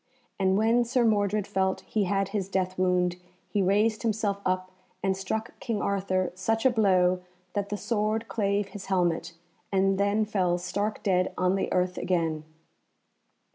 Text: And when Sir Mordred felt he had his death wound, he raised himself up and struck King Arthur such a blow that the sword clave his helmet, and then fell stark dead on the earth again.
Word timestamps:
And 0.39 0.57
when 0.57 0.83
Sir 0.83 1.05
Mordred 1.05 1.45
felt 1.45 1.81
he 1.81 2.05
had 2.05 2.29
his 2.29 2.49
death 2.49 2.75
wound, 2.75 3.17
he 3.47 3.61
raised 3.61 4.01
himself 4.01 4.41
up 4.47 4.71
and 5.03 5.15
struck 5.15 5.59
King 5.59 5.79
Arthur 5.79 6.31
such 6.33 6.65
a 6.65 6.71
blow 6.71 7.21
that 7.53 7.69
the 7.69 7.77
sword 7.77 8.27
clave 8.27 8.69
his 8.69 8.87
helmet, 8.87 9.33
and 9.71 9.99
then 9.99 10.25
fell 10.25 10.57
stark 10.57 11.03
dead 11.03 11.31
on 11.37 11.53
the 11.55 11.71
earth 11.71 11.99
again. 11.99 12.45